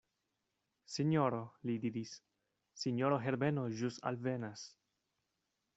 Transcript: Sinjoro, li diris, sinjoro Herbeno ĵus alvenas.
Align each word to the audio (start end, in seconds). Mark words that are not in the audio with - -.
Sinjoro, 0.93 1.41
li 1.69 1.75
diris, 1.83 2.15
sinjoro 2.85 3.21
Herbeno 3.27 3.69
ĵus 3.83 4.03
alvenas. 4.13 4.65